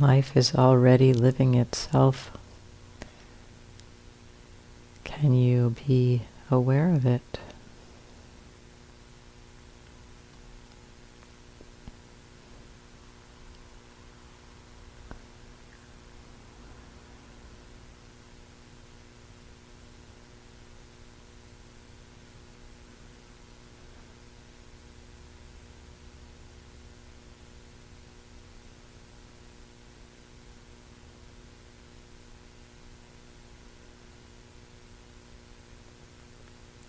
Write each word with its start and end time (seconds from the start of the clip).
Life 0.00 0.36
is 0.36 0.56
already 0.56 1.12
living 1.12 1.54
itself. 1.54 2.36
Can 5.04 5.34
you 5.34 5.76
be 5.86 6.22
aware 6.50 6.90
of 6.90 7.06
it? 7.06 7.38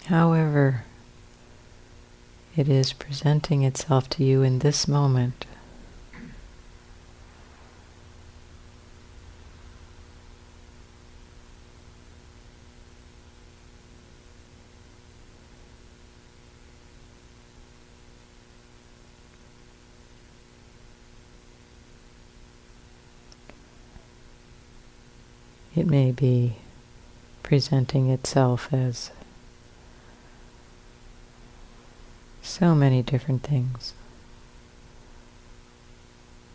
However, 0.08 0.84
it 2.56 2.70
is 2.70 2.94
presenting 2.94 3.64
itself 3.64 4.08
to 4.12 4.24
you 4.24 4.44
in 4.44 4.60
this 4.60 4.88
moment. 4.88 5.46
It 25.76 25.88
may 25.88 26.12
be 26.12 26.58
presenting 27.42 28.10
itself 28.10 28.72
as 28.72 29.10
so 32.58 32.74
many 32.74 33.02
different 33.04 33.44
things 33.44 33.94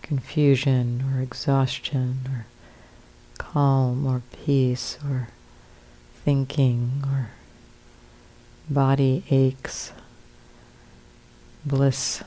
confusion 0.01 1.05
or 1.13 1.21
exhaustion 1.21 2.19
or 2.27 2.47
calm 3.37 4.07
or 4.07 4.23
peace 4.33 4.97
or 5.05 5.29
thinking 6.25 7.05
or 7.07 7.29
body 8.71 9.23
aches, 9.31 9.93
bliss. 11.67 12.23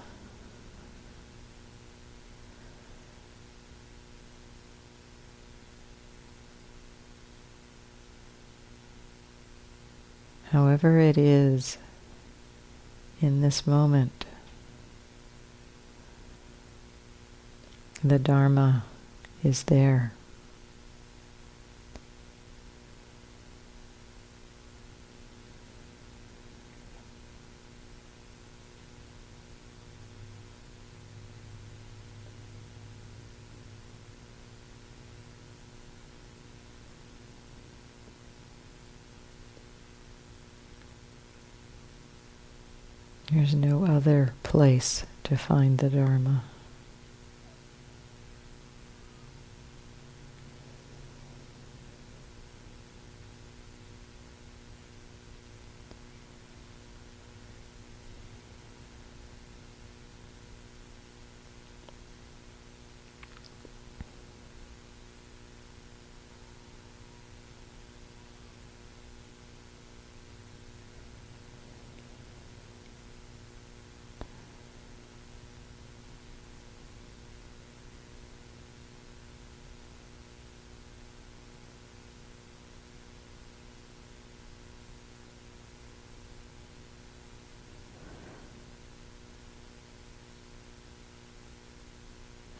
However 10.52 11.00
it 11.00 11.18
is 11.18 11.80
in 13.24 13.42
this 13.42 13.66
moment. 13.66 14.26
The 18.04 18.20
Dharma 18.20 18.84
is 19.44 19.64
there. 19.64 20.12
There's 43.34 43.56
no 43.56 43.84
other 43.84 44.36
place 44.44 45.08
to 45.24 45.36
find 45.36 45.80
the 45.80 45.90
Dharma. 45.90 46.44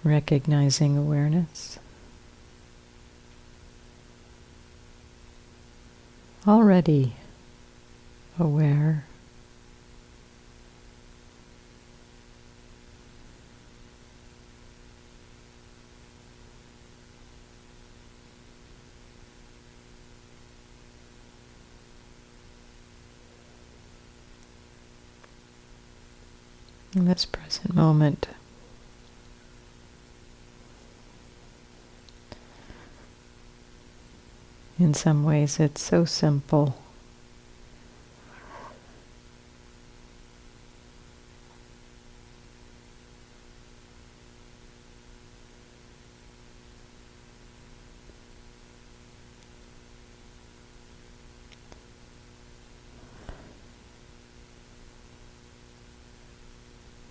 Recognizing 0.04 0.98
awareness. 0.98 1.80
Already 6.48 7.16
aware. 8.38 9.06
In 26.96 27.06
this 27.06 27.26
present 27.26 27.74
moment, 27.74 28.28
In 34.84 34.94
some 34.94 35.24
ways, 35.24 35.62
it's 35.62 35.82
so 35.82 36.04
simple. 36.04 36.76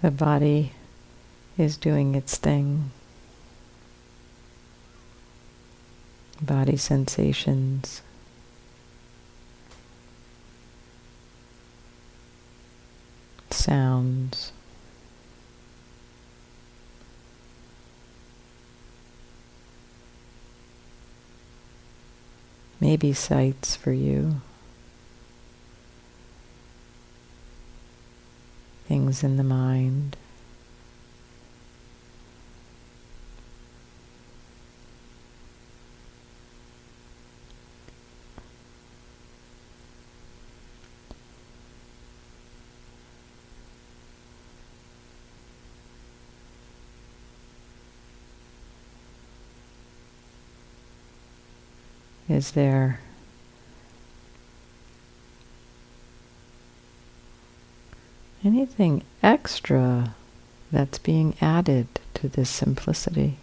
The 0.02 0.10
body 0.10 0.72
is 1.56 1.78
doing 1.78 2.14
its 2.14 2.36
thing. 2.36 2.90
Body 6.42 6.76
sensations. 6.76 8.02
Sounds. 13.50 14.52
Maybe 22.80 23.12
sights 23.12 23.76
for 23.76 23.92
you. 23.92 24.40
Things 28.88 29.22
in 29.22 29.36
the 29.36 29.44
mind. 29.44 30.16
is 52.32 52.52
there. 52.52 53.00
Anything 58.44 59.02
extra 59.22 60.14
that's 60.72 60.98
being 60.98 61.36
added 61.40 61.86
to 62.14 62.28
this 62.28 62.50
simplicity? 62.50 63.36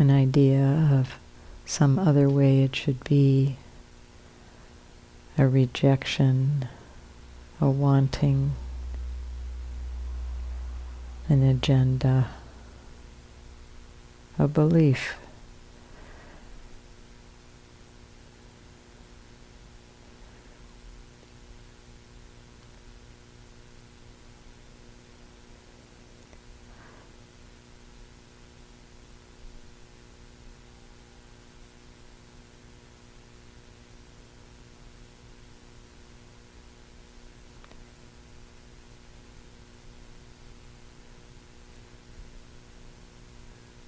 an 0.00 0.10
idea 0.10 0.88
of 0.90 1.18
some 1.66 1.98
other 1.98 2.26
way 2.26 2.62
it 2.62 2.74
should 2.74 3.04
be, 3.04 3.56
a 5.40 5.48
rejection, 5.48 6.68
a 7.62 7.70
wanting, 7.70 8.52
an 11.30 11.42
agenda, 11.42 12.28
a 14.38 14.46
belief. 14.46 15.16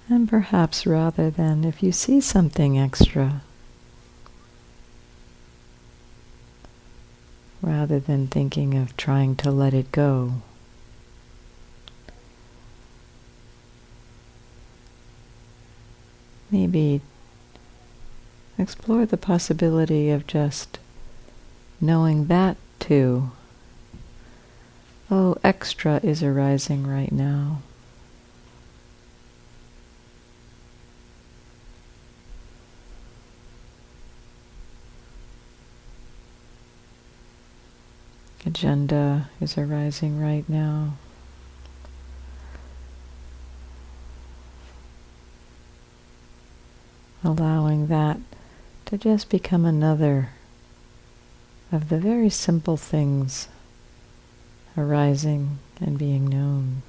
And 0.09 0.27
perhaps 0.27 0.85
rather 0.85 1.29
than 1.29 1.63
if 1.63 1.81
you 1.81 1.91
see 1.91 2.19
something 2.21 2.77
extra, 2.77 3.41
rather 7.61 7.99
than 7.99 8.27
thinking 8.27 8.75
of 8.75 8.95
trying 8.97 9.35
to 9.37 9.49
let 9.49 9.73
it 9.73 9.91
go, 9.91 10.33
maybe 16.51 17.01
explore 18.57 19.05
the 19.05 19.17
possibility 19.17 20.09
of 20.09 20.27
just 20.27 20.77
knowing 21.81 22.27
that 22.27 22.57
too. 22.79 23.31
Oh, 25.09 25.37
extra 25.43 25.99
is 26.03 26.21
arising 26.21 26.85
right 26.85 27.11
now. 27.11 27.61
Agenda 38.53 39.27
is 39.41 39.57
arising 39.57 40.21
right 40.21 40.47
now. 40.47 40.93
Allowing 47.23 47.87
that 47.87 48.19
to 48.85 48.95
just 48.95 49.31
become 49.31 49.65
another 49.65 50.29
of 51.71 51.89
the 51.89 51.97
very 51.97 52.29
simple 52.29 52.77
things 52.77 53.47
arising 54.77 55.57
and 55.81 55.97
being 55.97 56.29
known. 56.29 56.83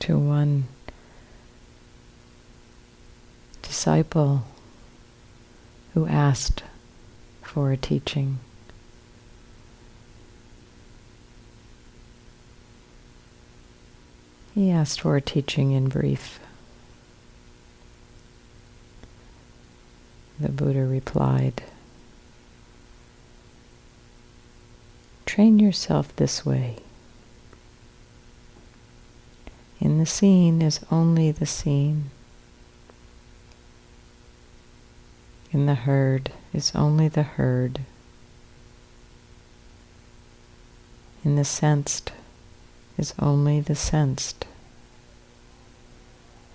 To 0.00 0.18
one 0.18 0.64
disciple 3.62 4.44
who 5.94 6.06
asked 6.06 6.62
for 7.42 7.72
a 7.72 7.76
teaching. 7.76 8.38
He 14.54 14.70
asked 14.70 15.00
for 15.00 15.16
a 15.16 15.20
teaching 15.20 15.72
in 15.72 15.88
brief. 15.88 16.40
The 20.40 20.48
Buddha 20.48 20.84
replied, 20.84 21.62
Train 25.26 25.58
yourself 25.58 26.14
this 26.16 26.44
way. 26.44 26.78
In 29.80 29.98
the 29.98 30.06
seen 30.06 30.60
is 30.60 30.80
only 30.90 31.30
the 31.30 31.46
seen. 31.46 32.10
In 35.52 35.66
the 35.66 35.74
heard 35.74 36.32
is 36.52 36.72
only 36.74 37.08
the 37.08 37.22
heard. 37.22 37.80
In 41.24 41.36
the 41.36 41.44
sensed 41.44 42.12
is 42.96 43.14
only 43.18 43.60
the 43.60 43.74
sensed. 43.74 44.46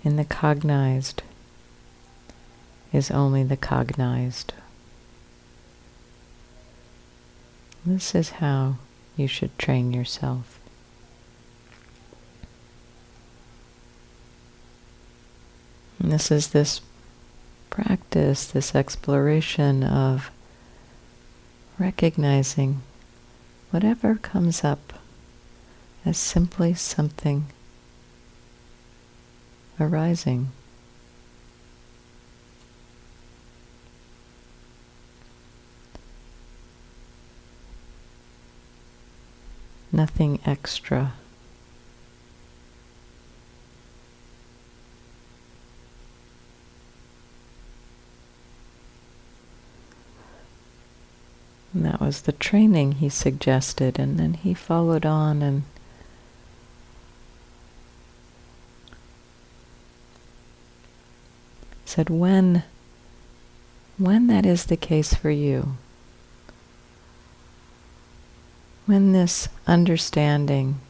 In 0.04 0.16
the 0.16 0.24
cognized 0.24 1.22
is 2.92 3.10
only 3.10 3.42
the 3.42 3.56
cognized. 3.56 4.52
This 7.86 8.14
is 8.14 8.30
how 8.30 8.76
you 9.16 9.26
should 9.26 9.58
train 9.58 9.92
yourself. 9.92 10.60
And 16.04 16.12
this 16.12 16.30
is 16.30 16.48
this 16.48 16.82
practice, 17.70 18.44
this 18.44 18.74
exploration 18.74 19.82
of 19.82 20.30
recognizing 21.78 22.82
whatever 23.70 24.16
comes 24.16 24.62
up 24.62 24.92
as 26.04 26.18
simply 26.18 26.74
something 26.74 27.46
arising. 29.80 30.52
Nothing 39.90 40.38
extra. 40.44 41.14
And 51.74 51.84
that 51.84 52.00
was 52.00 52.22
the 52.22 52.32
training 52.32 52.92
he 52.92 53.08
suggested, 53.08 53.98
and 53.98 54.16
then 54.16 54.34
he 54.34 54.54
followed 54.54 55.04
on 55.04 55.42
and 55.42 55.64
said, 61.84 62.08
when, 62.08 62.62
when 63.98 64.28
that 64.28 64.46
is 64.46 64.66
the 64.66 64.76
case 64.76 65.14
for 65.14 65.30
you, 65.30 65.76
when 68.86 69.12
this 69.12 69.48
understanding, 69.66 70.80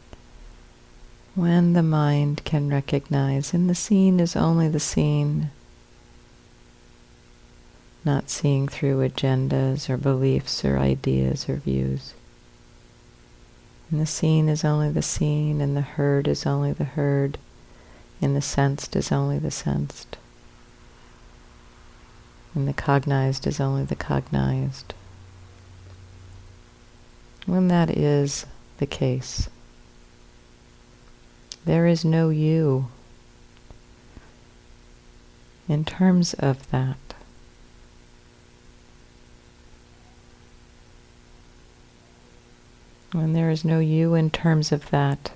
when 1.35 1.73
the 1.73 1.83
mind 1.83 2.45
can 2.45 2.69
recognize, 2.69 3.55
and 3.55 3.71
the 3.71 3.75
seen 3.75 4.21
is 4.21 4.37
only 4.37 4.69
the 4.69 4.81
seen, 4.81 5.51
not 8.05 8.29
seeing 8.29 8.69
through 8.69 9.09
agendas 9.09 9.89
or 9.89 9.97
beliefs 9.97 10.65
or 10.65 10.79
ideas 10.79 11.49
or 11.49 11.57
views. 11.57 12.15
And 13.91 14.01
the 14.01 14.07
seen 14.07 14.49
is 14.49 14.65
only 14.65 14.91
the 14.91 15.03
seen, 15.03 15.61
and 15.61 15.77
the 15.77 15.83
heard 15.83 16.27
is 16.27 16.47
only 16.47 16.73
the 16.73 16.85
heard, 16.85 17.39
and 18.21 18.35
the 18.35 18.43
sensed 18.43 18.97
is 18.97 19.13
only 19.13 19.39
the 19.39 19.51
sensed, 19.51 20.17
and 22.55 22.67
the 22.67 22.73
cognized 22.73 23.47
is 23.47 23.61
only 23.61 23.85
the 23.85 23.97
cognized. 23.97 24.95
When 27.47 27.69
that 27.69 27.91
is 27.91 28.47
the 28.79 28.87
case, 28.87 29.49
there 31.65 31.87
is 31.87 32.05
no 32.05 32.31
you 32.31 32.89
in 35.69 35.85
terms 35.85 36.35
of 36.35 36.71
that. 36.71 36.97
When 43.15 43.33
there 43.33 43.49
is 43.49 43.65
no 43.65 43.79
you 43.79 44.15
in 44.15 44.31
terms 44.31 44.73
of 44.73 44.91
that, 44.91 45.31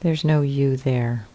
there's 0.00 0.24
no 0.24 0.40
you 0.40 0.78
there. 0.78 1.26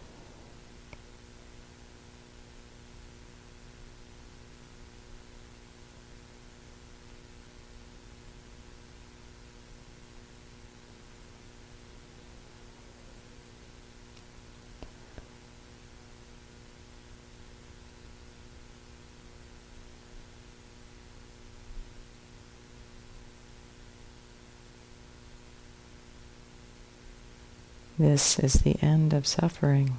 This 27.98 28.38
is 28.38 28.54
the 28.54 28.76
end 28.82 29.14
of 29.14 29.26
suffering. 29.26 29.96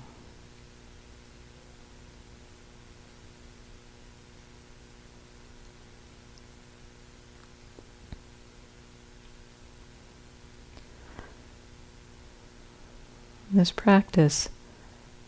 This 13.50 13.72
practice, 13.72 14.50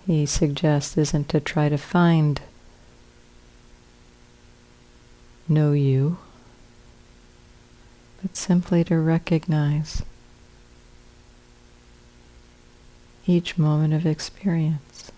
he 0.05 0.27
suggests, 0.27 0.95
isn't 0.95 1.29
to 1.29 1.39
try 1.39 1.69
to 1.69 1.77
find 1.77 2.41
no 5.47 5.71
you, 5.71 6.17
but 8.21 8.37
simply 8.37 8.83
to 8.83 8.99
recognize 8.99 10.03
each 13.29 13.59
moment 13.59 13.93
of 13.93 14.07
experience. 14.07 15.11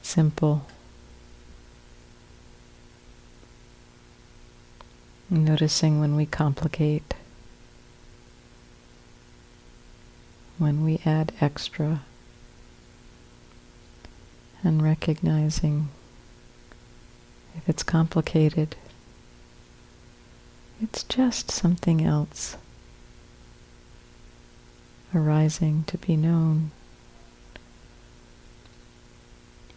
Simple. 0.00 0.66
Noticing 5.28 6.00
when 6.00 6.16
we 6.16 6.24
complicate. 6.24 7.14
When 10.60 10.84
we 10.84 11.00
add 11.06 11.32
extra 11.40 12.02
and 14.62 14.82
recognizing 14.82 15.88
if 17.56 17.66
it's 17.66 17.82
complicated, 17.82 18.76
it's 20.82 21.02
just 21.04 21.50
something 21.50 22.04
else 22.04 22.58
arising 25.14 25.82
to 25.86 25.96
be 25.96 26.14
known. 26.14 26.70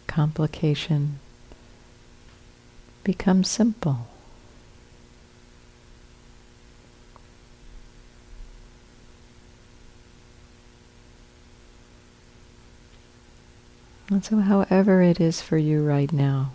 Complication 0.06 1.18
becomes 3.04 3.48
simple. 3.48 4.06
And 14.10 14.24
so, 14.24 14.38
however 14.38 15.02
it 15.02 15.20
is 15.20 15.40
for 15.40 15.56
you 15.56 15.82
right 15.82 16.12
now, 16.12 16.50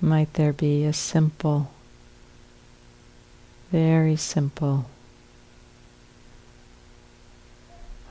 might 0.00 0.32
there 0.34 0.52
be 0.52 0.84
a 0.84 0.92
simple, 0.92 1.70
very 3.70 4.16
simple 4.16 4.86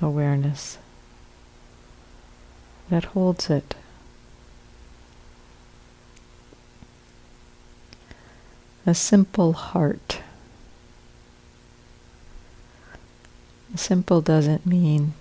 awareness 0.02 0.78
that 2.90 3.06
holds 3.06 3.50
it. 3.50 3.76
A 8.86 8.94
simple 8.94 9.54
heart. 9.54 10.20
Simple 13.76 14.22
doesn't 14.22 14.66
mean 14.66 15.14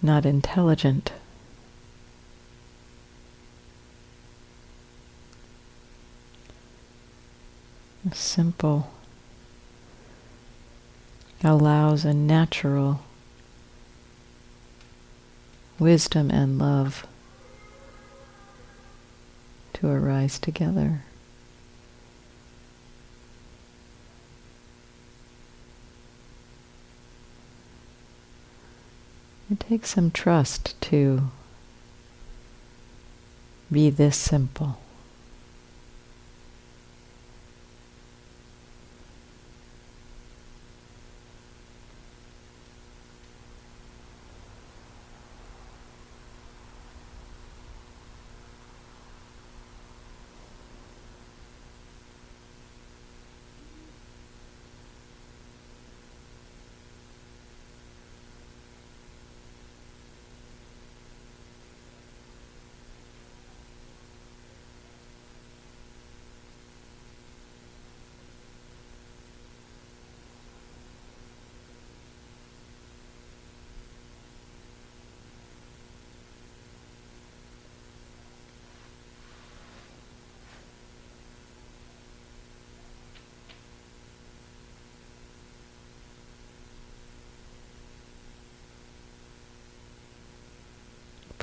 not 0.00 0.24
intelligent. 0.24 1.12
Simple 8.12 8.90
allows 11.44 12.04
a 12.04 12.14
natural 12.14 13.00
wisdom 15.78 16.30
and 16.30 16.58
love 16.58 17.06
to 19.74 19.88
arise 19.88 20.38
together. 20.38 21.02
It 29.50 29.60
takes 29.60 29.90
some 29.90 30.10
trust 30.10 30.78
to 30.82 31.30
be 33.72 33.88
this 33.88 34.16
simple. 34.16 34.78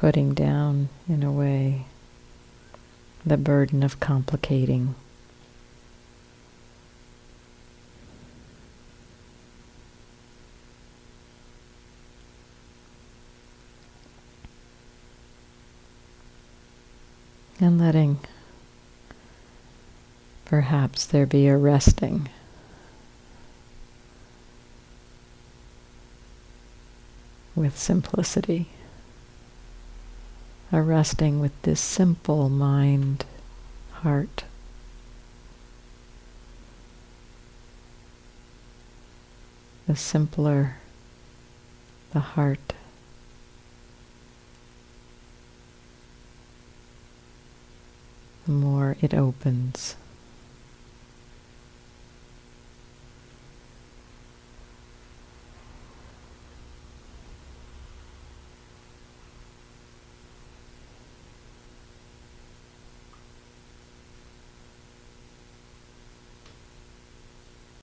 Putting 0.05 0.35
down, 0.35 0.87
in 1.09 1.23
a 1.23 1.31
way, 1.31 1.83
the 3.25 3.37
burden 3.37 3.81
of 3.81 3.99
complicating. 3.99 4.93
And 17.59 17.79
letting 17.79 18.19
perhaps 20.45 21.03
there 21.07 21.25
be 21.25 21.47
a 21.47 21.57
resting. 21.57 22.29
With 27.55 27.75
simplicity, 27.75 28.67
a 30.71 30.81
resting 30.81 31.39
with 31.39 31.59
this 31.61 31.79
simple 31.79 32.49
mind, 32.49 33.25
heart. 33.91 34.43
The 39.87 39.95
simpler 39.95 40.77
the 42.15 42.21
heart, 42.21 42.71
the 48.45 48.53
more 48.53 48.95
it 49.01 49.13
opens. 49.13 49.97